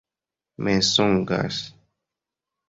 mensogas 0.63 1.57